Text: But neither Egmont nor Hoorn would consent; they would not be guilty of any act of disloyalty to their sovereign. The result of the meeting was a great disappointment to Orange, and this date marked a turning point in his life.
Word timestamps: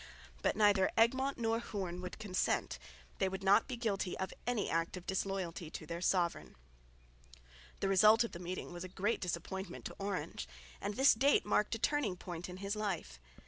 But 0.41 0.55
neither 0.55 0.89
Egmont 0.97 1.37
nor 1.37 1.59
Hoorn 1.59 2.01
would 2.01 2.17
consent; 2.17 2.79
they 3.19 3.29
would 3.29 3.43
not 3.43 3.67
be 3.67 3.77
guilty 3.77 4.17
of 4.17 4.33
any 4.47 4.67
act 4.67 4.97
of 4.97 5.05
disloyalty 5.05 5.69
to 5.69 5.85
their 5.85 6.01
sovereign. 6.01 6.55
The 7.81 7.87
result 7.87 8.23
of 8.23 8.31
the 8.31 8.39
meeting 8.39 8.73
was 8.73 8.83
a 8.83 8.89
great 8.89 9.21
disappointment 9.21 9.85
to 9.85 9.95
Orange, 9.99 10.47
and 10.81 10.95
this 10.95 11.13
date 11.13 11.45
marked 11.45 11.75
a 11.75 11.77
turning 11.77 12.17
point 12.17 12.49
in 12.49 12.57
his 12.57 12.75
life. 12.75 13.19